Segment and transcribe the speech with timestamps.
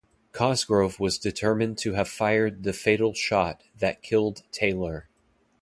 [0.31, 5.07] Cosgrove was determined to have fired the fatal shot that killed Taylor.